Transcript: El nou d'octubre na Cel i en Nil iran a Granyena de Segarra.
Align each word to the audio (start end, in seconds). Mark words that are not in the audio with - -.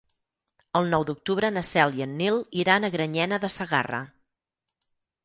El 0.77 0.87
nou 0.93 1.03
d'octubre 1.09 1.51
na 1.57 1.63
Cel 1.71 1.93
i 1.99 2.03
en 2.05 2.15
Nil 2.21 2.39
iran 2.63 2.87
a 2.87 2.91
Granyena 2.97 3.39
de 3.45 3.51
Segarra. 3.57 4.01